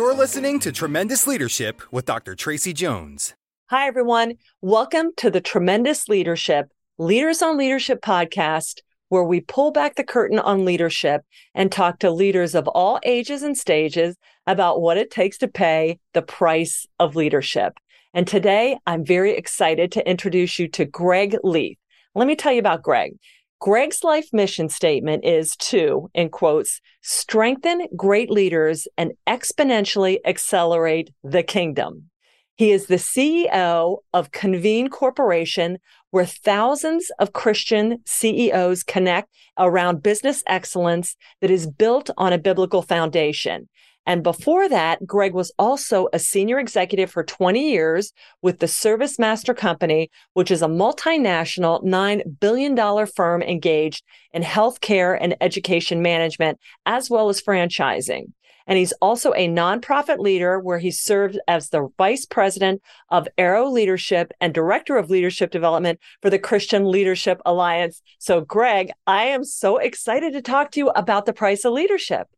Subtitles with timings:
[0.00, 2.34] You're listening to Tremendous Leadership with Dr.
[2.34, 3.34] Tracy Jones.
[3.68, 4.36] Hi, everyone.
[4.62, 10.38] Welcome to the Tremendous Leadership Leaders on Leadership podcast, where we pull back the curtain
[10.38, 11.20] on leadership
[11.54, 15.98] and talk to leaders of all ages and stages about what it takes to pay
[16.14, 17.74] the price of leadership.
[18.14, 21.76] And today I'm very excited to introduce you to Greg Leith.
[22.14, 23.18] Let me tell you about Greg.
[23.60, 31.42] Greg's life mission statement is to, in quotes, strengthen great leaders and exponentially accelerate the
[31.42, 32.10] kingdom.
[32.56, 35.78] He is the CEO of Convene Corporation,
[36.10, 42.80] where thousands of Christian CEOs connect around business excellence that is built on a biblical
[42.80, 43.68] foundation.
[44.06, 48.12] And before that, Greg was also a senior executive for 20 years
[48.42, 55.16] with the Service Master Company, which is a multinational $9 billion firm engaged in healthcare
[55.20, 58.32] and education management, as well as franchising.
[58.66, 63.68] And he's also a nonprofit leader where he served as the vice president of Arrow
[63.68, 68.00] Leadership and director of leadership development for the Christian Leadership Alliance.
[68.18, 72.28] So, Greg, I am so excited to talk to you about the price of leadership.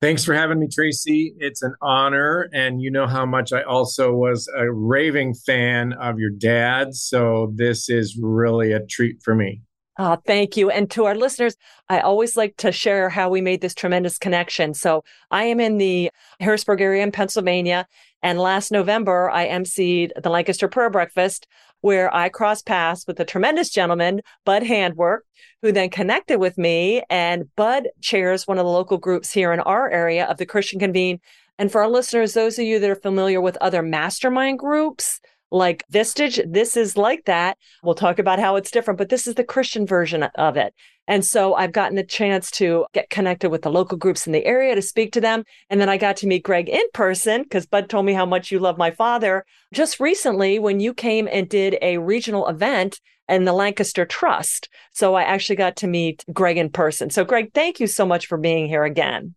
[0.00, 1.34] Thanks for having me, Tracy.
[1.38, 2.48] It's an honor.
[2.54, 6.94] And you know how much I also was a raving fan of your dad.
[6.94, 9.60] So this is really a treat for me.
[9.98, 10.70] Oh, thank you.
[10.70, 11.54] And to our listeners,
[11.90, 14.72] I always like to share how we made this tremendous connection.
[14.72, 17.86] So I am in the Harrisburg area in Pennsylvania.
[18.22, 21.46] And last November, I emceed the Lancaster Prayer Breakfast,
[21.80, 25.24] where I crossed paths with a tremendous gentleman, Bud Handwork,
[25.62, 27.02] who then connected with me.
[27.10, 30.78] And Bud chairs one of the local groups here in our area of the Christian
[30.78, 31.20] Convene.
[31.58, 35.84] And for our listeners, those of you that are familiar with other mastermind groups, like
[35.92, 36.40] Vistage.
[36.50, 37.58] This is like that.
[37.82, 40.74] We'll talk about how it's different, but this is the Christian version of it.
[41.08, 44.44] And so I've gotten a chance to get connected with the local groups in the
[44.44, 45.44] area to speak to them.
[45.68, 48.52] And then I got to meet Greg in person because Bud told me how much
[48.52, 49.44] you love my father
[49.74, 54.68] just recently when you came and did a regional event in the Lancaster Trust.
[54.92, 57.10] So I actually got to meet Greg in person.
[57.10, 59.34] So, Greg, thank you so much for being here again.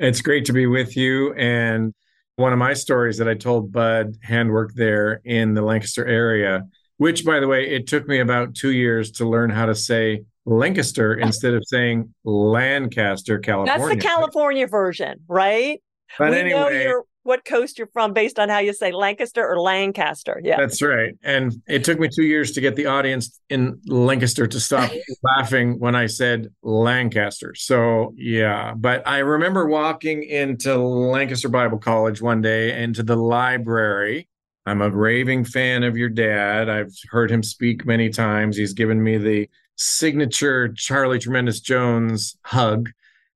[0.00, 1.32] It's great to be with you.
[1.34, 1.94] And
[2.36, 6.64] one of my stories that I told Bud handwork there in the Lancaster area,
[6.96, 10.24] which by the way, it took me about two years to learn how to say
[10.46, 13.78] Lancaster instead of saying Lancaster, California.
[13.78, 15.80] That's the California version, right?
[16.18, 19.46] But we anyway, know you're what coast you're from based on how you say Lancaster
[19.46, 20.40] or Lancaster.
[20.42, 20.56] Yeah.
[20.56, 21.14] That's right.
[21.22, 24.90] And it took me two years to get the audience in Lancaster to stop
[25.22, 27.54] laughing when I said Lancaster.
[27.54, 28.74] So, yeah.
[28.76, 34.28] But I remember walking into Lancaster Bible College one day into the library.
[34.66, 36.68] I'm a raving fan of your dad.
[36.68, 38.56] I've heard him speak many times.
[38.56, 42.90] He's given me the signature Charlie Tremendous Jones hug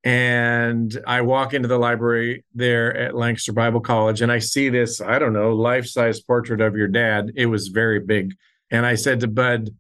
[0.07, 5.01] and I walk into the library there at Lancaster Bible College and I see this,
[5.01, 7.33] I don't know, life size portrait of your dad.
[7.35, 8.37] It was very big.
[8.71, 9.71] And I said to Bud,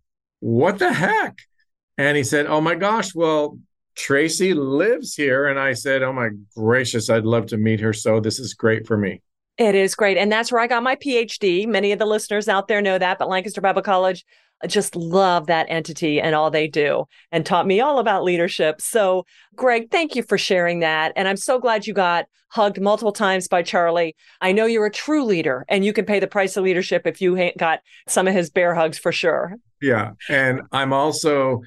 [0.41, 1.39] What the heck?
[1.97, 3.61] And he said, Oh my gosh, well,
[3.95, 5.47] Tracy lives here.
[5.47, 7.93] And I said, Oh my gracious, I'd love to meet her.
[7.93, 9.23] So this is great for me.
[9.59, 10.19] It is great.
[10.19, 11.69] And that's where I got my PhD.
[11.69, 14.27] Many of the listeners out there know that, but Lancaster Bible College
[14.67, 18.81] just love that entity and all they do and taught me all about leadership.
[18.81, 21.12] So, Greg, thank you for sharing that.
[21.17, 24.16] And I'm so glad you got hugged multiple times by Charlie.
[24.41, 27.21] I know you're a true leader and you can pay the price of leadership if
[27.21, 29.56] you ain't got some of his bear hugs for sure.
[29.83, 30.12] Yeah.
[30.28, 31.62] And I'm also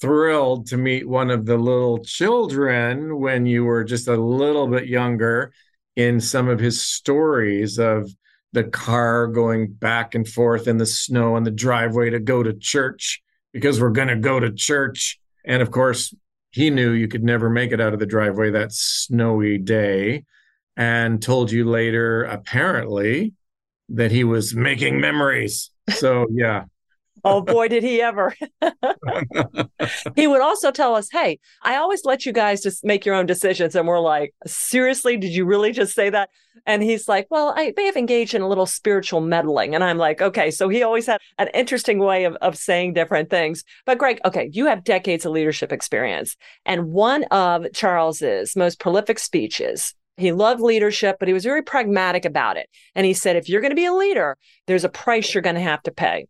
[0.00, 4.86] thrilled to meet one of the little children when you were just a little bit
[4.86, 5.52] younger
[5.96, 8.10] in some of his stories of
[8.52, 12.54] the car going back and forth in the snow on the driveway to go to
[12.54, 13.22] church
[13.52, 15.18] because we're going to go to church.
[15.44, 16.14] And of course,
[16.50, 20.24] he knew you could never make it out of the driveway that snowy day
[20.76, 23.34] and told you later, apparently,
[23.90, 25.70] that he was making memories.
[25.90, 26.64] So, yeah,
[27.28, 28.34] oh boy, did he ever.
[30.16, 33.26] he would also tell us, Hey, I always let you guys just make your own
[33.26, 33.74] decisions.
[33.74, 36.30] And we're like, Seriously, did you really just say that?
[36.66, 39.74] And he's like, Well, I may have engaged in a little spiritual meddling.
[39.74, 40.50] And I'm like, Okay.
[40.50, 43.64] So he always had an interesting way of, of saying different things.
[43.86, 46.36] But Greg, okay, you have decades of leadership experience.
[46.64, 52.24] And one of Charles's most prolific speeches he loved leadership, but he was very pragmatic
[52.24, 52.68] about it.
[52.96, 54.36] And he said, if you're going to be a leader,
[54.66, 56.26] there's a price you're going to have to pay.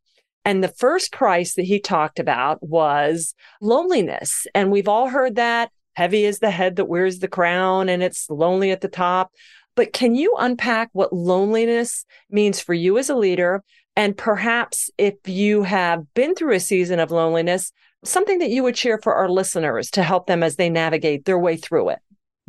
[0.48, 4.46] And the first price that he talked about was loneliness.
[4.54, 8.30] And we've all heard that heavy is the head that wears the crown and it's
[8.30, 9.30] lonely at the top.
[9.76, 13.62] But can you unpack what loneliness means for you as a leader?
[13.94, 17.70] And perhaps if you have been through a season of loneliness,
[18.02, 21.38] something that you would share for our listeners to help them as they navigate their
[21.38, 21.98] way through it.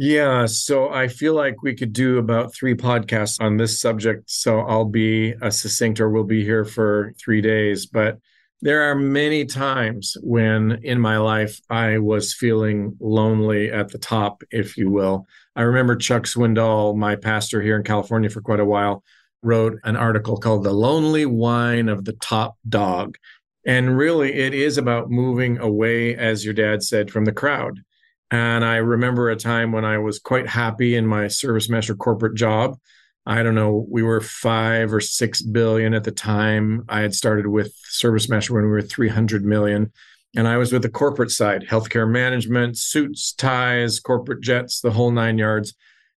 [0.02, 4.32] Yeah, so I feel like we could do about three podcasts on this subject.
[4.32, 7.86] So I'll be a succinct or we'll be here for three days.
[7.86, 8.18] But
[8.62, 14.42] there are many times when in my life I was feeling lonely at the top,
[14.52, 15.28] if you will.
[15.58, 19.04] I remember Chuck Swindoll, my pastor here in California for quite a while,
[19.44, 23.18] wrote an article called The Lonely Whine of the Top Dog.
[23.66, 27.82] And really, it is about moving away, as your dad said, from the crowd.
[28.32, 32.36] And I remember a time when I was quite happy in my service master corporate
[32.36, 32.78] job.
[33.26, 36.84] I don't know, we were five or six billion at the time.
[36.90, 39.92] I had started with service master when we were 300 million.
[40.36, 45.12] And I was with the corporate side, healthcare management, suits, ties, corporate jets, the whole
[45.12, 45.74] nine yards.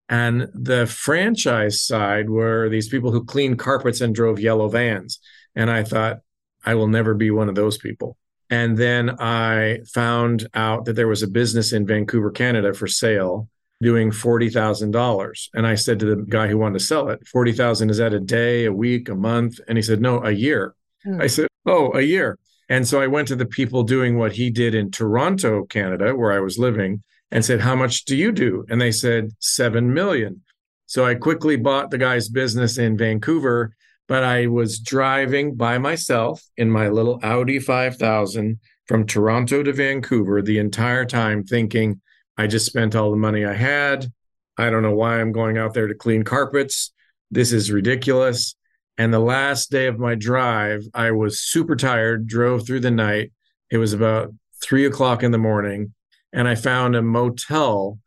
[0.08, 5.18] And the franchise side were these people who cleaned carpets and drove yellow vans.
[5.54, 6.18] And I thought,
[6.64, 8.16] I will never be one of those people.
[8.52, 13.48] And then I found out that there was a business in Vancouver, Canada for sale
[13.80, 15.48] doing $40,000.
[15.54, 18.20] And I said to the guy who wanted to sell it, 40,000 is that a
[18.20, 19.58] day, a week, a month?
[19.66, 20.74] And he said, no, a year.
[21.02, 21.22] Hmm.
[21.22, 22.38] I said, oh, a year.
[22.68, 26.32] And so I went to the people doing what he did in Toronto, Canada, where
[26.32, 28.66] I was living, and said, How much do you do?
[28.68, 30.42] And they said, 7 million.
[30.86, 33.74] So I quickly bought the guy's business in Vancouver
[34.12, 40.42] but I was driving by myself in my little Audi 5000 from Toronto to Vancouver
[40.42, 42.02] the entire time, thinking,
[42.36, 44.12] I just spent all the money I had.
[44.58, 46.92] I don't know why I'm going out there to clean carpets.
[47.30, 48.54] This is ridiculous.
[48.98, 53.32] And the last day of my drive, I was super tired, drove through the night.
[53.70, 55.94] It was about three o'clock in the morning.
[56.34, 57.98] And I found a motel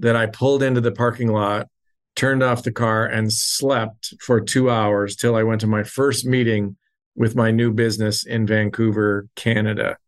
[0.00, 1.68] that I pulled into the parking lot
[2.16, 6.26] turned off the car and slept for two hours till I went to my first
[6.26, 6.76] meeting
[7.14, 9.98] with my new business in Vancouver, Canada.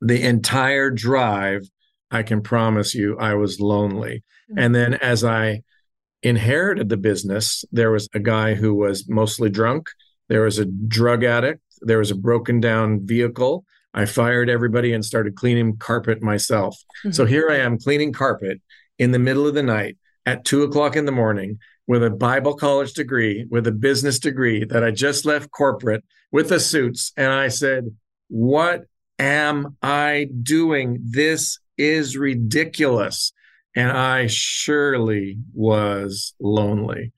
[0.00, 1.68] The entire drive,
[2.10, 4.22] I can promise you, I was lonely.
[4.50, 4.58] Mm-hmm.
[4.58, 5.62] And then as I
[6.22, 9.88] inherited the business, there was a guy who was mostly drunk,
[10.28, 13.64] there was a drug addict, there was a broken down vehicle.
[13.94, 16.76] I fired everybody and started cleaning carpet myself.
[17.00, 17.12] Mm-hmm.
[17.12, 18.60] So here I am cleaning carpet
[18.98, 19.96] in the middle of the night
[20.26, 24.64] at two o'clock in the morning with a Bible college degree, with a business degree
[24.64, 27.12] that I just left corporate with the suits.
[27.16, 27.94] And I said,
[28.28, 28.84] What
[29.18, 30.98] am I doing?
[31.02, 33.32] This is ridiculous.
[33.74, 37.12] And I surely was lonely.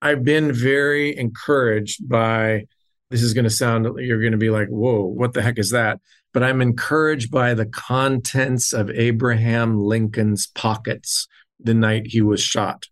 [0.00, 2.66] I've been very encouraged by
[3.10, 5.70] this is going to sound, you're going to be like, whoa, what the heck is
[5.70, 6.00] that?
[6.32, 11.28] But I'm encouraged by the contents of Abraham Lincoln's pockets
[11.64, 12.86] the night he was shot.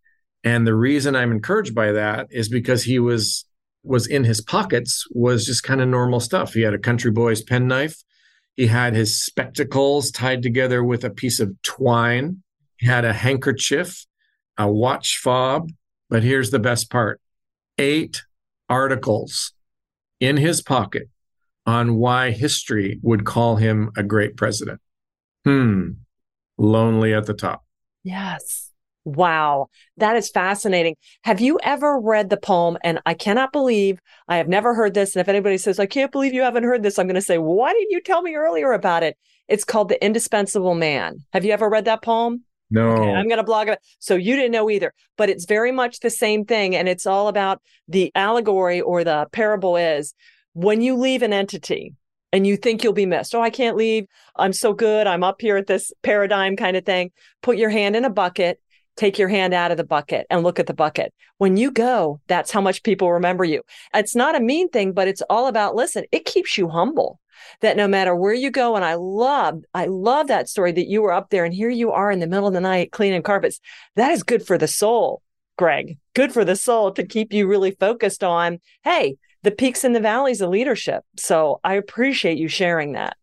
[0.44, 3.44] And the reason I'm encouraged by that is because he was
[3.84, 6.54] was in his pockets was just kind of normal stuff.
[6.54, 7.96] He had a country boy's penknife.
[8.54, 12.42] He had his spectacles tied together with a piece of twine.
[12.76, 14.06] He had a handkerchief,
[14.56, 15.70] a watch fob.
[16.08, 17.20] But here's the best part
[17.78, 18.22] eight
[18.68, 19.52] articles
[20.20, 21.08] in his pocket
[21.66, 24.80] on why history would call him a great president.
[25.44, 25.92] Hmm.
[26.58, 27.64] Lonely at the top.
[28.02, 28.70] Yes.
[29.04, 29.66] Wow,
[29.96, 30.94] that is fascinating.
[31.24, 32.78] Have you ever read the poem?
[32.84, 35.16] And I cannot believe I have never heard this.
[35.16, 37.38] And if anybody says, I can't believe you haven't heard this, I'm going to say,
[37.38, 39.16] why didn't you tell me earlier about it?
[39.48, 41.16] It's called The Indispensable Man.
[41.32, 42.44] Have you ever read that poem?
[42.70, 42.92] No.
[42.92, 43.80] Okay, I'm going to blog it.
[43.98, 46.76] So you didn't know either, but it's very much the same thing.
[46.76, 50.14] And it's all about the allegory or the parable is
[50.52, 51.94] when you leave an entity,
[52.32, 53.34] and you think you'll be missed.
[53.34, 54.06] Oh, I can't leave.
[54.36, 55.06] I'm so good.
[55.06, 57.10] I'm up here at this paradigm kind of thing.
[57.42, 58.58] Put your hand in a bucket,
[58.96, 61.12] take your hand out of the bucket and look at the bucket.
[61.38, 63.62] When you go, that's how much people remember you.
[63.94, 67.18] It's not a mean thing, but it's all about listen, it keeps you humble.
[67.60, 71.02] That no matter where you go, and I love, I love that story that you
[71.02, 73.58] were up there and here you are in the middle of the night cleaning carpets.
[73.96, 75.22] That is good for the soul,
[75.58, 75.98] Greg.
[76.14, 80.00] Good for the soul to keep you really focused on, hey, the peaks and the
[80.00, 81.04] valleys of leadership.
[81.16, 83.16] So I appreciate you sharing that.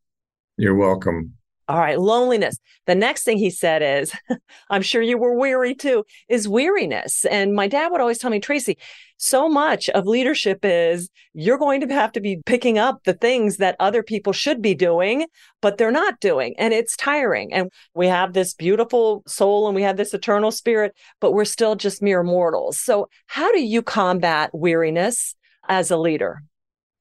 [0.58, 1.36] You're welcome.
[1.70, 2.58] All right, loneliness.
[2.88, 4.12] The next thing he said is,
[4.72, 7.26] I'm sure you were weary too, is weariness.
[7.26, 8.80] And my dad would always tell me, Tracy,
[9.18, 13.58] so much of leadership is you're going to have to be picking up the things
[13.58, 15.28] that other people should be doing,
[15.62, 16.56] but they're not doing.
[16.58, 17.54] And it's tiring.
[17.54, 21.76] And we have this beautiful soul and we have this eternal spirit, but we're still
[21.76, 22.80] just mere mortals.
[22.80, 25.36] So, how do you combat weariness
[25.70, 26.44] as a leader?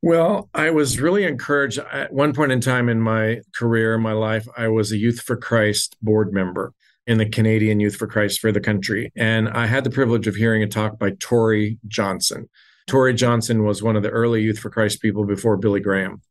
[0.01, 4.13] Well, I was really encouraged at one point in time in my career, in my
[4.13, 6.73] life, I was a Youth for Christ board member
[7.09, 9.11] in the Canadian Youth for Christ for the country.
[9.17, 12.49] And I had the privilege of hearing a talk by Torrey Johnson.
[12.87, 16.23] Torrey Johnson was one of the early Youth for Christ people before Billy Graham,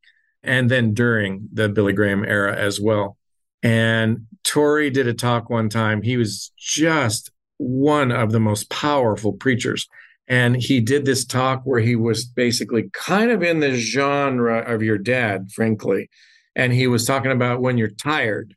[0.44, 3.18] and then during the Billy Graham era as well.
[3.64, 6.04] And Torrey did a talk one time.
[6.04, 9.88] He was just one of the most powerful preachers.
[10.28, 14.84] And he did this talk where he was basically kind of in the genre of
[14.84, 16.10] your dad, frankly.
[16.56, 18.54] And he was talking about when you're tired.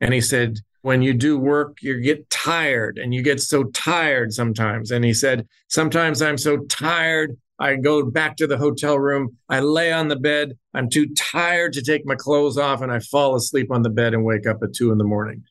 [0.00, 4.32] And he said, when you do work, you get tired and you get so tired
[4.32, 4.90] sometimes.
[4.90, 7.36] And he said, sometimes I'm so tired.
[7.58, 9.36] I go back to the hotel room.
[9.50, 10.56] I lay on the bed.
[10.72, 14.14] I'm too tired to take my clothes off and I fall asleep on the bed
[14.14, 15.44] and wake up at two in the morning.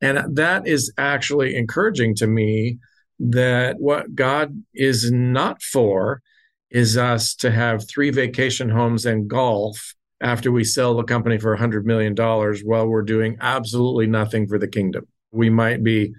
[0.00, 2.78] And that is actually encouraging to me
[3.20, 6.22] that what God is not for
[6.70, 11.56] is us to have three vacation homes and golf after we sell the company for
[11.56, 15.06] $100 million while we're doing absolutely nothing for the kingdom.
[15.32, 16.12] We might be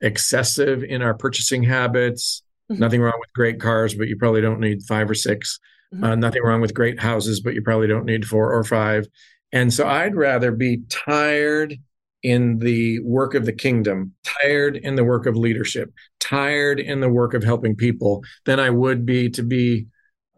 [0.00, 2.42] excessive in our purchasing habits.
[2.70, 2.80] Mm-hmm.
[2.80, 5.58] Nothing wrong with great cars, but you probably don't need five or 6
[5.94, 6.04] mm-hmm.
[6.04, 9.06] uh, nothing wrong with great houses, but you probably don't need four or five.
[9.52, 11.76] And so I'd rather be tired
[12.22, 17.08] in the work of the kingdom, tired in the work of leadership, tired in the
[17.08, 19.86] work of helping people than I would be to be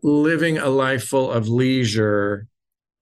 [0.02, 2.46] living a life full of leisure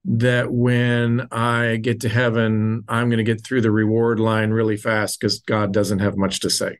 [0.03, 4.77] that when I get to heaven, I'm going to get through the reward line really
[4.77, 6.79] fast because God doesn't have much to say.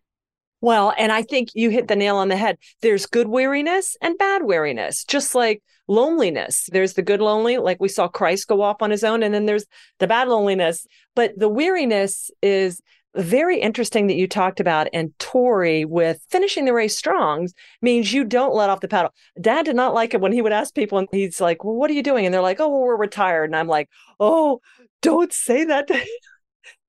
[0.61, 2.57] Well, and I think you hit the nail on the head.
[2.81, 6.69] There's good weariness and bad weariness, just like loneliness.
[6.71, 9.47] There's the good lonely, like we saw Christ go off on his own, and then
[9.47, 9.65] there's
[9.99, 10.85] the bad loneliness.
[11.15, 12.81] But the weariness is
[13.15, 14.87] very interesting that you talked about.
[14.93, 17.49] And Torrey with finishing the race strong
[17.81, 19.13] means you don't let off the paddle.
[19.39, 21.89] Dad did not like it when he would ask people, and he's like, Well, what
[21.89, 22.25] are you doing?
[22.25, 23.45] And they're like, Oh, well, we're retired.
[23.45, 23.89] And I'm like,
[24.19, 24.61] Oh,
[25.01, 25.87] don't say that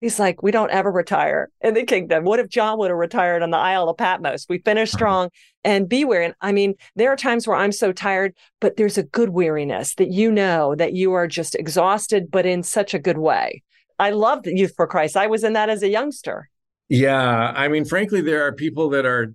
[0.03, 2.25] He's like, we don't ever retire in the kingdom.
[2.25, 4.47] What if John would have retired on the Isle of Patmos?
[4.49, 5.31] We finish strong
[5.63, 6.25] and be weary.
[6.25, 9.95] And I mean, there are times where I'm so tired, but there's a good weariness
[9.95, 13.63] that you know that you are just exhausted, but in such a good way.
[14.01, 15.17] I love the Youth for Christ.
[15.17, 16.51] I was in that as a youngster.
[16.89, 17.53] Yeah.
[17.55, 19.33] I mean, frankly, there are people that are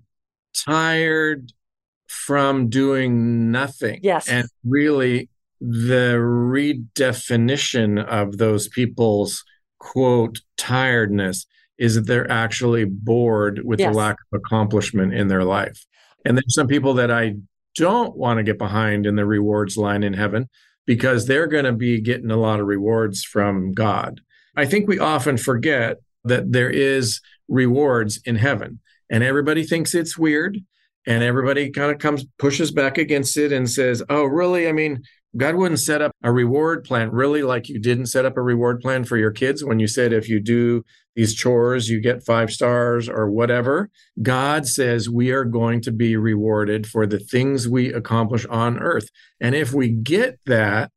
[0.53, 1.53] tired
[2.07, 4.01] from doing nothing.
[4.03, 4.27] Yes.
[4.27, 5.29] And really,
[5.62, 9.45] the redefinition of those people's
[9.79, 11.46] quote tiredness
[11.77, 13.91] is that they're actually bored with yes.
[13.91, 15.86] the lack of accomplishment in their life.
[16.25, 17.36] And there's some people that I
[17.75, 20.50] don't want to get behind in the rewards line in heaven
[20.86, 24.22] because they're going to be getting a lot of rewards from God.
[24.55, 28.79] I think we often forget that there is rewards in heaven
[29.10, 30.57] and everybody thinks it's weird
[31.05, 34.67] and everybody kind of comes pushes back against it and says, "Oh, really?
[34.67, 35.03] I mean,
[35.36, 38.79] God wouldn't set up a reward plan really like you didn't set up a reward
[38.79, 40.84] plan for your kids when you said if you do
[41.15, 43.89] these chores, you get five stars or whatever.
[44.22, 49.10] God says we are going to be rewarded for the things we accomplish on earth.
[49.39, 50.91] And if we get that,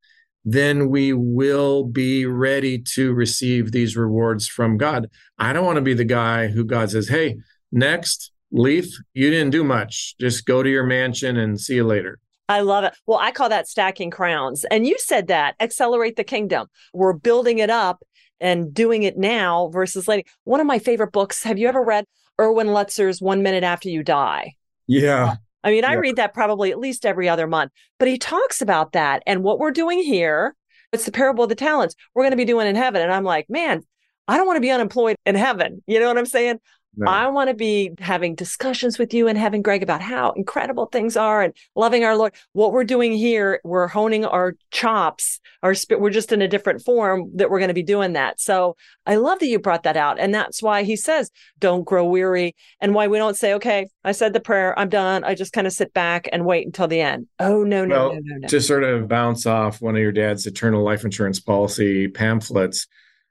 [0.44, 5.08] then we will be ready to receive these rewards from God.
[5.38, 7.36] I don't want to be the guy who God says, hey,
[7.72, 10.14] next, Leith, you didn't do much.
[10.18, 12.18] Just go to your mansion and see you later.
[12.50, 12.94] I love it.
[13.06, 14.64] Well, I call that stacking crowns.
[14.72, 16.66] And you said that accelerate the kingdom.
[16.92, 18.02] We're building it up
[18.40, 20.28] and doing it now versus later.
[20.42, 21.44] One of my favorite books.
[21.44, 22.06] Have you ever read
[22.40, 24.52] Erwin Lutzer's One Minute After You Die?
[24.88, 25.36] Yeah.
[25.62, 28.92] I mean, I read that probably at least every other month, but he talks about
[28.92, 30.56] that and what we're doing here.
[30.92, 33.00] It's the parable of the talents we're going to be doing in heaven.
[33.00, 33.84] And I'm like, man,
[34.26, 35.84] I don't want to be unemployed in heaven.
[35.86, 36.58] You know what I'm saying?
[36.96, 37.10] No.
[37.10, 41.16] I want to be having discussions with you and having Greg about how incredible things
[41.16, 42.34] are and loving our Lord.
[42.52, 46.00] What we're doing here, we're honing our chops, our spirit.
[46.00, 48.40] We're just in a different form that we're going to be doing that.
[48.40, 50.18] So I love that you brought that out.
[50.18, 51.30] And that's why he says,
[51.60, 55.22] don't grow weary and why we don't say, okay, I said the prayer, I'm done.
[55.22, 57.28] I just kind of sit back and wait until the end.
[57.38, 58.48] Oh, no, no, well, no, no, no.
[58.48, 62.88] To sort of bounce off one of your dad's eternal life insurance policy pamphlets,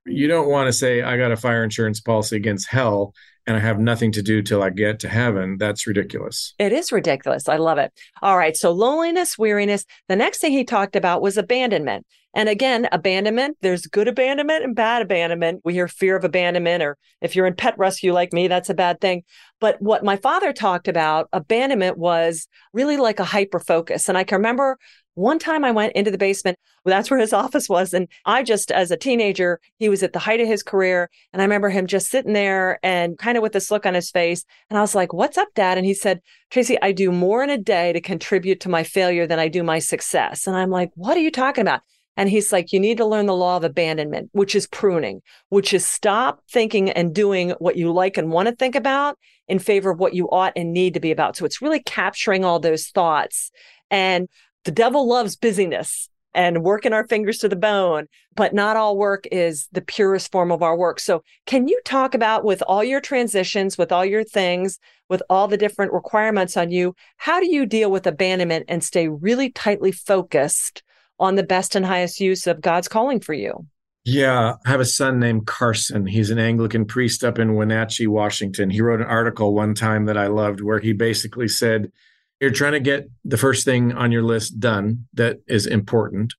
[0.09, 3.13] you don't want to say, I got a fire insurance policy against hell
[3.49, 6.53] and I have nothing to do till I get to heaven, that's ridiculous.
[6.59, 7.49] It is ridiculous.
[7.49, 7.91] I love it.
[8.21, 8.55] All right.
[8.55, 9.85] So, loneliness, weariness.
[10.07, 12.05] The next thing he talked about was abandonment.
[12.35, 15.61] And again, abandonment, there's good abandonment and bad abandonment.
[15.65, 18.75] We hear fear of abandonment, or if you're in pet rescue like me, that's a
[18.75, 19.23] bad thing.
[19.59, 24.09] But what my father talked about, abandonment was really like a hyper focus.
[24.09, 24.77] And I can remember
[25.19, 27.93] one time I went into the basement, that's where his office was.
[27.93, 31.09] And I just, as a teenager, he was at the height of his career.
[31.33, 34.11] And I remember him just sitting there and kind of with this look on his
[34.11, 34.45] face.
[34.69, 35.77] And I was like, What's up, dad?
[35.77, 39.27] And he said, Tracy, I do more in a day to contribute to my failure
[39.27, 40.47] than I do my success.
[40.47, 41.81] And I'm like, What are you talking about?
[42.19, 45.73] And he's like, you need to learn the law of abandonment, which is pruning, which
[45.73, 49.89] is stop thinking and doing what you like and want to think about in favor
[49.89, 51.37] of what you ought and need to be about.
[51.37, 53.51] So it's really capturing all those thoughts.
[53.89, 54.27] And
[54.65, 59.25] the devil loves busyness and working our fingers to the bone, but not all work
[59.31, 60.99] is the purest form of our work.
[60.99, 64.77] So, can you talk about with all your transitions, with all your things,
[65.09, 69.07] with all the different requirements on you, how do you deal with abandonment and stay
[69.07, 70.83] really tightly focused
[71.19, 73.65] on the best and highest use of God's calling for you?
[74.05, 76.05] Yeah, I have a son named Carson.
[76.05, 78.69] He's an Anglican priest up in Wenatchee, Washington.
[78.69, 81.91] He wrote an article one time that I loved where he basically said,
[82.39, 86.33] You're trying to get the first thing on your list done that is important,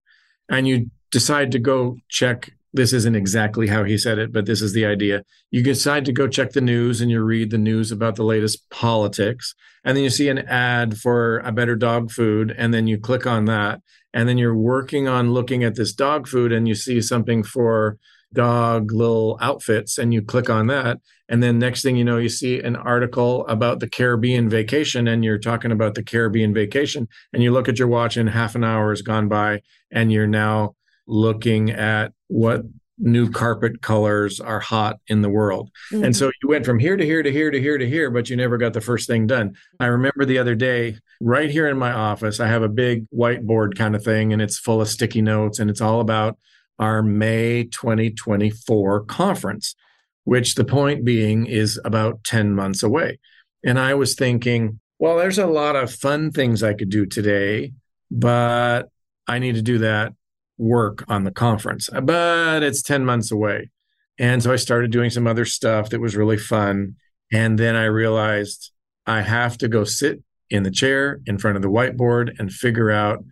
[0.49, 2.52] and you decide to go check.
[2.73, 5.25] This isn't exactly how he said it, but this is the idea.
[5.50, 8.71] You decide to go check the news and you read the news about the latest
[8.71, 9.54] politics,
[9.85, 13.26] and then you see an ad for a better dog food, and then you click
[13.26, 13.80] on that
[14.12, 17.99] and then you're working on looking at this dog food and you see something for
[18.33, 22.29] dog little outfits and you click on that and then next thing you know you
[22.29, 27.43] see an article about the caribbean vacation and you're talking about the caribbean vacation and
[27.43, 29.61] you look at your watch and half an hour has gone by
[29.91, 30.75] and you're now
[31.07, 32.63] looking at what
[33.01, 35.71] new carpet colors are hot in the world.
[35.93, 36.05] Mm-hmm.
[36.05, 38.29] And so you went from here to here to here to here to here, but
[38.29, 39.57] you never got the first thing done.
[39.81, 43.77] I remember the other day, right here in my office, I have a big whiteboard
[43.77, 46.37] kind of thing, and it's full of sticky notes, and it's all about
[46.81, 49.77] our May 2024 conference,
[50.25, 53.21] which the point being is about 10 months away.
[53.65, 57.73] And I was thinking, well, there's a lot of fun things I could do today,
[58.11, 58.89] but
[59.29, 60.15] I need to do that
[60.59, 63.71] work on the conference, but it's 10 months away.
[64.19, 66.97] And so I started doing some other stuff that was really fun.
[67.33, 68.73] And then I realized
[69.07, 72.91] I have to go sit in the chair in front of the whiteboard and figure
[72.91, 73.25] out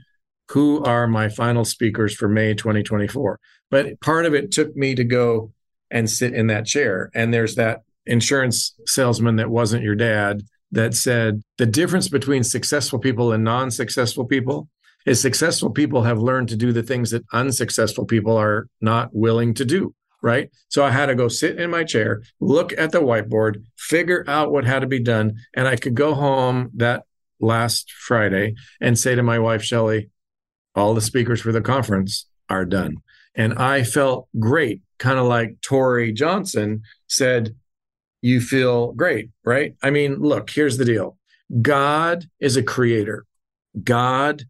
[0.50, 3.38] who are my final speakers for May 2024.
[3.70, 5.52] But part of it took me to go
[5.90, 7.10] and sit in that chair.
[7.14, 12.98] And there's that insurance salesman that wasn't your dad that said the difference between successful
[12.98, 14.68] people and non successful people
[15.06, 19.54] is successful people have learned to do the things that unsuccessful people are not willing
[19.54, 23.00] to do right so i had to go sit in my chair look at the
[23.00, 27.04] whiteboard figure out what had to be done and i could go home that
[27.40, 30.10] last friday and say to my wife shelly
[30.74, 32.96] all the speakers for the conference are done
[33.34, 37.54] and i felt great kind of like torrey johnson said
[38.22, 41.16] you feel great right i mean look here's the deal
[41.62, 43.24] god is a creator
[43.84, 44.44] god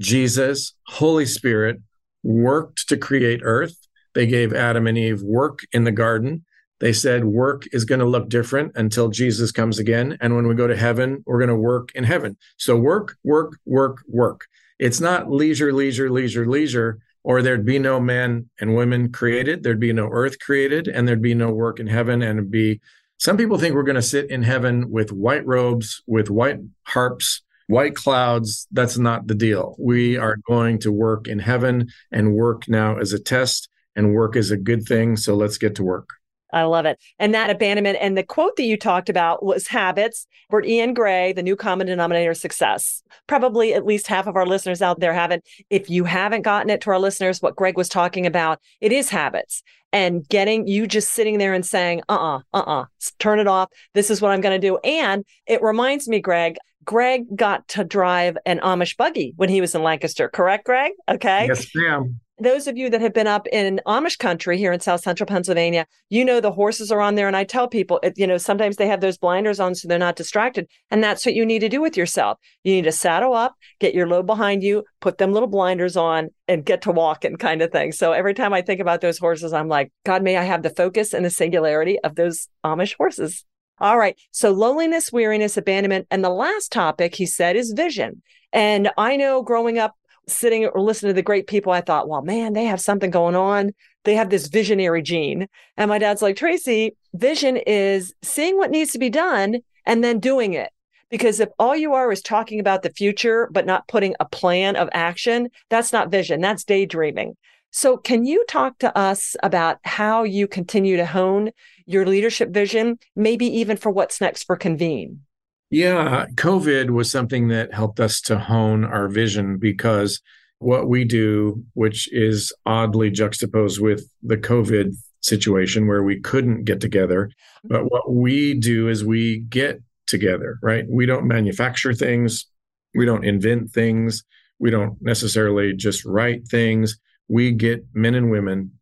[0.00, 1.80] Jesus, Holy Spirit
[2.22, 3.76] worked to create earth.
[4.14, 6.44] They gave Adam and Eve work in the garden.
[6.80, 10.16] They said work is going to look different until Jesus comes again.
[10.20, 12.36] And when we go to heaven, we're going to work in heaven.
[12.56, 14.46] So work, work, work, work.
[14.78, 19.62] It's not leisure, leisure, leisure, leisure, or there'd be no men and women created.
[19.62, 22.22] There'd be no earth created, and there'd be no work in heaven.
[22.22, 22.80] And it'd be
[23.18, 27.42] some people think we're going to sit in heaven with white robes, with white harps,
[27.66, 29.76] white clouds, that's not the deal.
[29.78, 34.36] We are going to work in heaven and work now as a test, and work
[34.36, 35.16] is a good thing.
[35.16, 36.17] So let's get to work.
[36.52, 36.98] I love it.
[37.18, 40.26] And that abandonment and the quote that you talked about was habits.
[40.50, 43.02] Bert Ian Gray, the new common denominator success.
[43.26, 45.44] Probably at least half of our listeners out there haven't.
[45.68, 49.10] If you haven't gotten it to our listeners, what Greg was talking about, it is
[49.10, 52.84] habits and getting you just sitting there and saying, uh uh-uh, uh, uh-uh,
[53.18, 53.70] turn it off.
[53.94, 54.78] This is what I'm going to do.
[54.78, 59.74] And it reminds me, Greg, Greg got to drive an Amish buggy when he was
[59.74, 60.92] in Lancaster, correct, Greg?
[61.08, 61.46] Okay.
[61.46, 62.20] Yes, ma'am.
[62.40, 65.86] Those of you that have been up in Amish country here in South Central Pennsylvania,
[66.08, 67.26] you know the horses are on there.
[67.26, 70.16] And I tell people, you know, sometimes they have those blinders on so they're not
[70.16, 70.68] distracted.
[70.90, 72.38] And that's what you need to do with yourself.
[72.62, 76.28] You need to saddle up, get your load behind you, put them little blinders on,
[76.46, 77.92] and get to walking kind of thing.
[77.92, 80.70] So every time I think about those horses, I'm like, God, may I have the
[80.70, 83.44] focus and the singularity of those Amish horses.
[83.80, 84.16] All right.
[84.30, 86.06] So loneliness, weariness, abandonment.
[86.10, 88.22] And the last topic he said is vision.
[88.52, 89.94] And I know growing up,
[90.28, 93.34] sitting or listening to the great people, I thought, well, man, they have something going
[93.34, 93.72] on.
[94.04, 95.48] They have this visionary gene.
[95.76, 100.20] And my dad's like, Tracy, vision is seeing what needs to be done and then
[100.20, 100.70] doing it.
[101.10, 104.76] Because if all you are is talking about the future, but not putting a plan
[104.76, 107.34] of action, that's not vision, that's daydreaming.
[107.70, 111.50] So, can you talk to us about how you continue to hone
[111.86, 115.20] your leadership vision, maybe even for what's next for Convene?
[115.70, 120.20] Yeah, COVID was something that helped us to hone our vision because
[120.60, 126.80] what we do, which is oddly juxtaposed with the COVID situation where we couldn't get
[126.80, 127.30] together,
[127.64, 130.86] but what we do is we get together, right?
[130.88, 132.46] We don't manufacture things,
[132.94, 134.24] we don't invent things,
[134.58, 136.98] we don't necessarily just write things.
[137.28, 138.72] We get men and women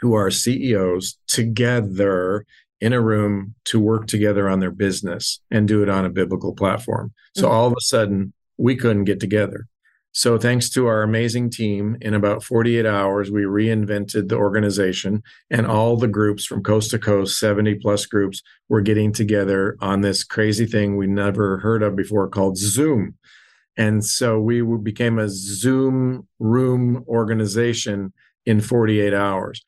[0.00, 2.44] who are CEOs together
[2.84, 6.52] in a room to work together on their business and do it on a biblical
[6.52, 7.14] platform.
[7.34, 7.54] So mm-hmm.
[7.54, 9.68] all of a sudden, we couldn't get together.
[10.12, 15.66] So, thanks to our amazing team, in about 48 hours, we reinvented the organization, and
[15.66, 20.22] all the groups from coast to coast, 70 plus groups, were getting together on this
[20.22, 23.16] crazy thing we never heard of before called Zoom.
[23.76, 28.12] And so we became a Zoom room organization
[28.46, 29.64] in 48 hours.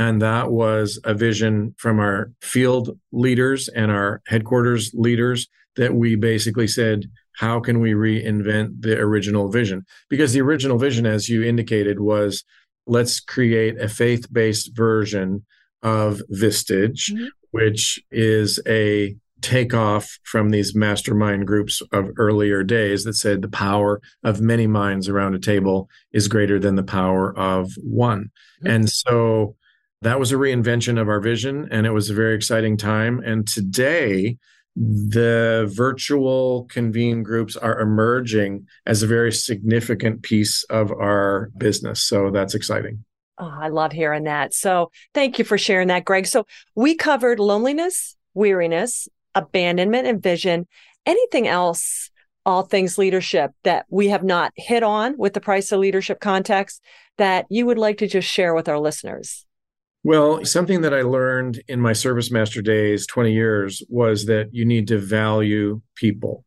[0.00, 6.16] And that was a vision from our field leaders and our headquarters leaders that we
[6.16, 7.04] basically said,
[7.36, 9.84] how can we reinvent the original vision?
[10.08, 12.44] Because the original vision, as you indicated, was
[12.86, 15.44] let's create a faith based version
[15.82, 17.26] of Vistage, mm-hmm.
[17.50, 24.00] which is a takeoff from these mastermind groups of earlier days that said the power
[24.24, 28.30] of many minds around a table is greater than the power of one.
[28.62, 28.66] Mm-hmm.
[28.66, 29.56] And so
[30.02, 33.20] that was a reinvention of our vision, and it was a very exciting time.
[33.24, 34.38] And today,
[34.76, 42.02] the virtual convene groups are emerging as a very significant piece of our business.
[42.02, 43.04] So that's exciting.
[43.38, 44.54] Oh, I love hearing that.
[44.54, 46.26] So thank you for sharing that, Greg.
[46.26, 50.66] So we covered loneliness, weariness, abandonment, and vision.
[51.04, 52.10] Anything else,
[52.46, 56.82] all things leadership, that we have not hit on with the price of leadership context
[57.18, 59.46] that you would like to just share with our listeners?
[60.02, 64.64] Well, something that I learned in my service master days 20 years was that you
[64.64, 66.44] need to value people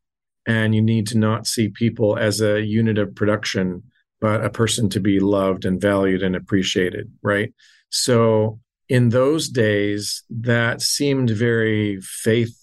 [0.48, 3.84] and you need to not see people as a unit of production,
[4.20, 7.54] but a person to be loved and valued and appreciated, right?
[7.90, 12.58] So in those days, that seemed very faith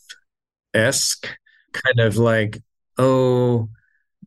[0.74, 1.28] esque,
[1.72, 2.62] kind of like,
[2.98, 3.68] oh,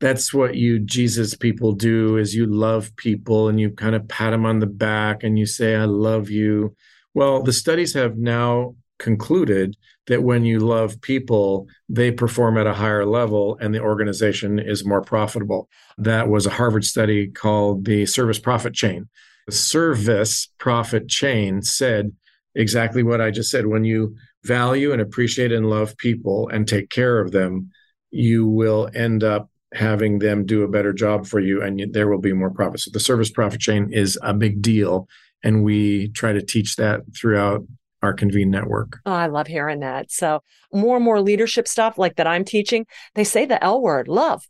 [0.04, 4.32] that's what you Jesus people do is you love people and you kind of pat
[4.32, 6.76] them on the back and you say I love you.
[7.14, 12.74] Well, the studies have now concluded that when you love people, they perform at a
[12.74, 15.70] higher level and the organization is more profitable.
[15.98, 19.08] That was a Harvard study called the service profit chain.
[19.48, 22.12] The service profit chain said
[22.56, 23.68] exactly what I just said.
[23.68, 27.72] When you value and appreciate and love people and take care of them,
[28.12, 32.20] you will end up having them do a better job for you and there will
[32.20, 32.82] be more profit.
[32.82, 35.08] So the service profit chain is a big deal.
[35.44, 37.66] And we try to teach that throughout
[38.02, 39.00] our convene network.
[39.06, 40.12] Oh, I love hearing that.
[40.12, 44.08] So more and more leadership stuff like that I'm teaching, they say the L word,
[44.08, 44.46] love.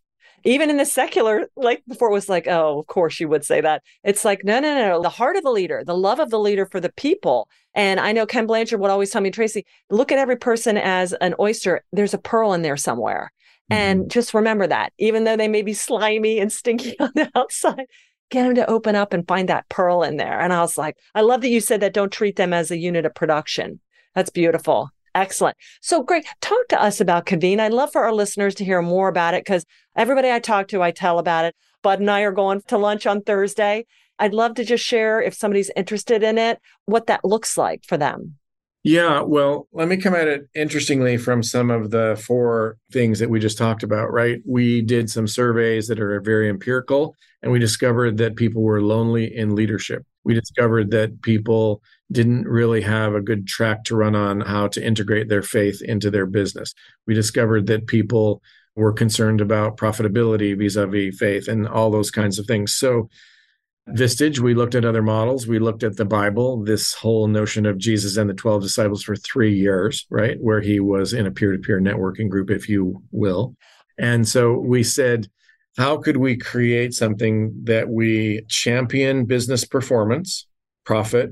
[0.45, 3.61] Even in the secular, like before it was like, oh, of course you would say
[3.61, 3.81] that.
[4.03, 6.65] It's like, no, no, no, the heart of the leader, the love of the leader
[6.65, 7.47] for the people.
[7.73, 11.13] And I know Ken Blanchard would always tell me, Tracy, look at every person as
[11.13, 11.83] an oyster.
[11.91, 13.31] There's a pearl in there somewhere.
[13.69, 14.09] And mm-hmm.
[14.09, 17.85] just remember that, even though they may be slimy and stinky on the outside,
[18.29, 20.39] get them to open up and find that pearl in there.
[20.39, 22.77] And I was like, I love that you said that don't treat them as a
[22.77, 23.79] unit of production.
[24.15, 24.89] That's beautiful.
[25.15, 25.57] Excellent.
[25.81, 27.59] So, Greg, talk to us about Convene.
[27.59, 30.81] I'd love for our listeners to hear more about it because everybody I talk to,
[30.81, 31.55] I tell about it.
[31.83, 33.85] Bud and I are going to lunch on Thursday.
[34.17, 37.97] I'd love to just share if somebody's interested in it, what that looks like for
[37.97, 38.37] them.
[38.85, 43.29] Yeah, well, let me come at it interestingly from some of the four things that
[43.29, 44.41] we just talked about, right?
[44.45, 49.33] We did some surveys that are very empirical, and we discovered that people were lonely
[49.33, 50.03] in leadership.
[50.25, 54.85] We discovered that people didn't really have a good track to run on how to
[54.85, 56.73] integrate their faith into their business.
[57.07, 58.41] We discovered that people
[58.75, 62.73] were concerned about profitability vis a vis faith and all those kinds of things.
[62.75, 63.09] So,
[63.89, 65.45] Vistage, we looked at other models.
[65.45, 69.15] We looked at the Bible, this whole notion of Jesus and the 12 disciples for
[69.15, 70.37] three years, right?
[70.39, 73.55] Where he was in a peer to peer networking group, if you will.
[73.97, 75.27] And so we said,
[75.77, 80.47] how could we create something that we champion business performance,
[80.85, 81.31] profit,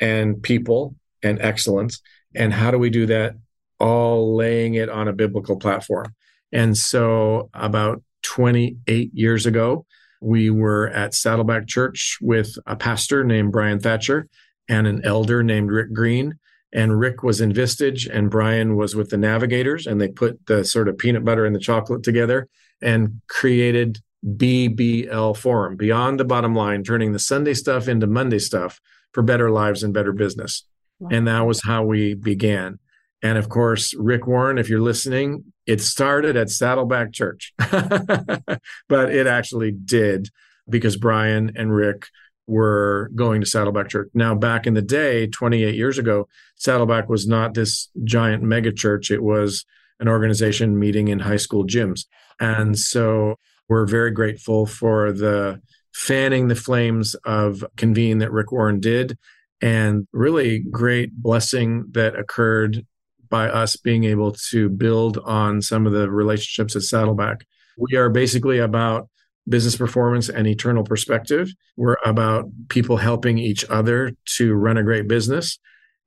[0.00, 2.00] and people and excellence?
[2.34, 3.34] And how do we do that
[3.78, 6.14] all laying it on a biblical platform?
[6.50, 9.86] And so about 28 years ago,
[10.22, 14.28] We were at Saddleback Church with a pastor named Brian Thatcher
[14.68, 16.38] and an elder named Rick Green.
[16.72, 19.86] And Rick was in Vistage and Brian was with the Navigators.
[19.86, 22.48] And they put the sort of peanut butter and the chocolate together
[22.80, 28.80] and created BBL Forum, Beyond the Bottom Line, turning the Sunday stuff into Monday stuff
[29.12, 30.64] for better lives and better business.
[31.00, 31.08] Wow.
[31.12, 32.78] And that was how we began.
[33.22, 39.26] And of course, Rick Warren, if you're listening, it started at Saddleback Church, but it
[39.26, 40.28] actually did
[40.68, 42.06] because Brian and Rick
[42.46, 44.10] were going to Saddleback Church.
[44.14, 49.10] Now, back in the day, 28 years ago, Saddleback was not this giant mega church.
[49.10, 49.64] It was
[50.00, 52.06] an organization meeting in high school gyms.
[52.40, 53.36] And so
[53.68, 55.60] we're very grateful for the
[55.94, 59.16] fanning the flames of convene that Rick Warren did
[59.60, 62.84] and really great blessing that occurred
[63.32, 67.46] by us being able to build on some of the relationships at Saddleback.
[67.78, 69.08] We are basically about
[69.48, 71.50] business performance and eternal perspective.
[71.78, 75.58] We're about people helping each other to run a great business.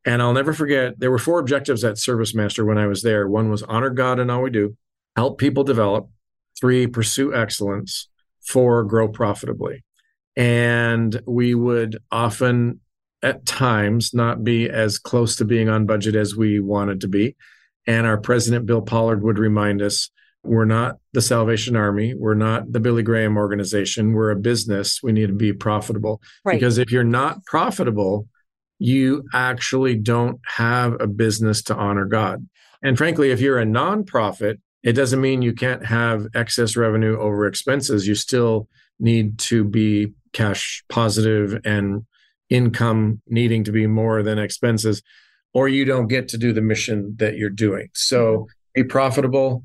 [0.06, 3.28] And I'll never forget, there were four objectives at Service Master when I was there.
[3.28, 4.78] One was honor God in all we do,
[5.16, 6.08] help people develop,
[6.60, 8.08] three, pursue excellence,
[8.44, 9.84] four, grow profitably.
[10.38, 12.82] And we would often
[13.26, 17.36] at times not be as close to being on budget as we wanted to be.
[17.88, 20.12] And our president, Bill Pollard, would remind us
[20.44, 22.14] we're not the Salvation Army.
[22.14, 24.14] We're not the Billy Graham organization.
[24.14, 25.02] We're a business.
[25.02, 26.22] We need to be profitable.
[26.44, 26.54] Right.
[26.54, 28.28] Because if you're not profitable,
[28.78, 32.48] you actually don't have a business to honor God.
[32.84, 37.48] And frankly, if you're a nonprofit, it doesn't mean you can't have excess revenue over
[37.48, 38.08] expenses.
[38.08, 38.68] You still
[39.00, 42.06] need to be cash positive and
[42.50, 45.02] income needing to be more than expenses,
[45.54, 47.90] or you don't get to do the mission that you're doing.
[47.94, 49.64] So be profitable,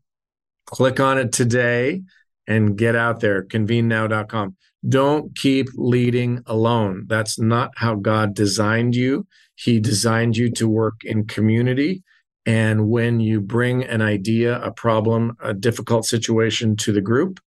[0.65, 2.01] click on it today
[2.47, 4.55] and get out there, convenenow.com.
[4.87, 7.05] Don't keep leading alone.
[7.07, 9.27] That's not how God designed you.
[9.55, 12.03] He designed you to work in community.
[12.45, 17.39] And when you bring an idea, a problem, a difficult situation to the group,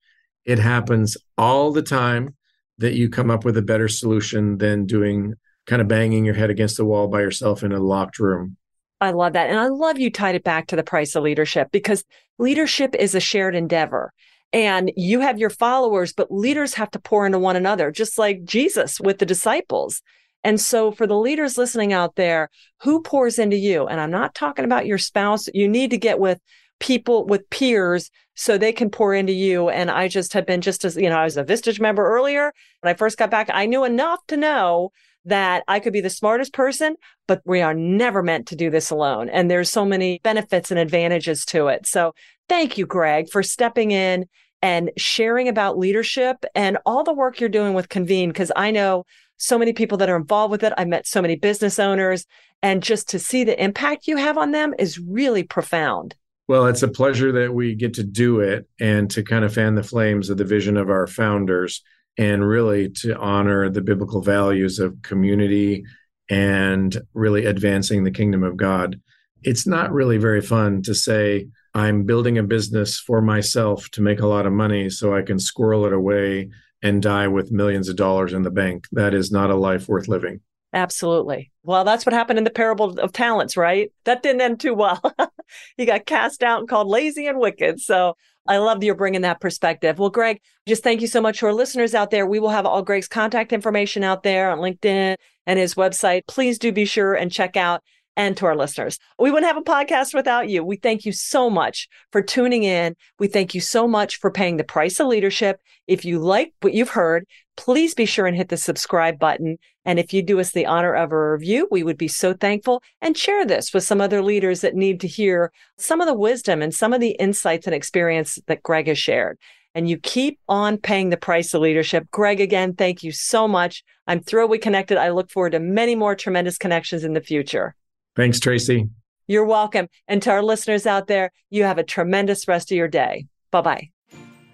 [0.46, 2.34] it happens all the time
[2.78, 5.34] that you come up with a better solution than doing
[5.66, 8.56] kind of banging your head against the wall by yourself in a locked room.
[9.00, 9.50] I love that.
[9.50, 12.04] And I love you tied it back to the price of leadership because
[12.38, 14.12] leadership is a shared endeavor
[14.52, 18.44] and you have your followers, but leaders have to pour into one another, just like
[18.44, 20.02] Jesus with the disciples.
[20.44, 22.50] And so, for the leaders listening out there,
[22.82, 23.86] who pours into you?
[23.86, 25.48] And I'm not talking about your spouse.
[25.52, 26.40] You need to get with
[26.78, 29.68] people, with peers, so they can pour into you.
[29.68, 32.52] And I just have been just as, you know, I was a Vistage member earlier.
[32.80, 34.92] When I first got back, I knew enough to know
[35.24, 36.94] that I could be the smartest person,
[37.26, 39.28] but we are never meant to do this alone.
[39.28, 41.86] And there's so many benefits and advantages to it.
[41.86, 42.14] So
[42.48, 44.26] thank you, Greg, for stepping in
[44.62, 48.32] and sharing about leadership and all the work you're doing with Convene.
[48.32, 49.04] Cause I know
[49.36, 50.72] so many people that are involved with it.
[50.76, 52.24] I met so many business owners
[52.62, 56.14] and just to see the impact you have on them is really profound.
[56.48, 59.74] Well, it's a pleasure that we get to do it and to kind of fan
[59.74, 61.82] the flames of the vision of our founders
[62.16, 65.84] and really to honor the biblical values of community
[66.30, 69.00] and really advancing the kingdom of God.
[69.42, 74.20] It's not really very fun to say, I'm building a business for myself to make
[74.20, 76.48] a lot of money so I can squirrel it away
[76.82, 78.86] and die with millions of dollars in the bank.
[78.92, 80.40] That is not a life worth living.
[80.72, 81.52] Absolutely.
[81.64, 83.92] Well, that's what happened in the parable of talents, right?
[84.04, 85.02] That didn't end too well.
[85.76, 87.78] he got cast out and called lazy and wicked.
[87.78, 88.16] So
[88.48, 89.98] I love that you're bringing that perspective.
[89.98, 92.26] Well, Greg, just thank you so much to our listeners out there.
[92.26, 96.26] We will have all Greg's contact information out there on LinkedIn and his website.
[96.26, 97.82] Please do be sure and check out
[98.16, 98.98] and to our listeners.
[99.18, 100.64] We wouldn't have a podcast without you.
[100.64, 102.96] We thank you so much for tuning in.
[103.18, 105.60] We thank you so much for paying the price of leadership.
[105.86, 107.26] If you like what you've heard,
[107.56, 109.58] please be sure and hit the subscribe button.
[109.84, 112.82] And if you do us the honor of a review, we would be so thankful
[113.00, 116.62] and share this with some other leaders that need to hear some of the wisdom
[116.62, 119.38] and some of the insights and experience that Greg has shared.
[119.74, 122.10] And you keep on paying the price of leadership.
[122.10, 123.84] Greg, again, thank you so much.
[124.06, 124.96] I'm thrilled we connected.
[124.96, 127.74] I look forward to many more tremendous connections in the future.
[128.16, 128.88] Thanks, Tracy.
[129.28, 129.88] You're welcome.
[130.08, 133.26] And to our listeners out there, you have a tremendous rest of your day.
[133.50, 133.90] Bye bye.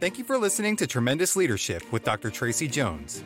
[0.01, 2.31] Thank you for listening to Tremendous Leadership with Dr.
[2.31, 3.23] Tracy Jones.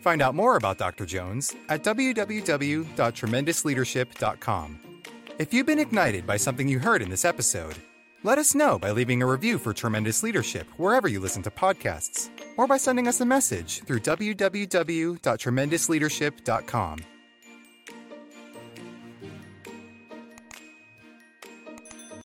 [0.00, 1.04] Find out more about Dr.
[1.04, 4.80] Jones at www.tremendousleadership.com.
[5.38, 7.76] If you've been ignited by something you heard in this episode,
[8.22, 12.28] Let us know by leaving a review for Tremendous Leadership wherever you listen to podcasts,
[12.56, 16.98] or by sending us a message through www.tremendousleadership.com.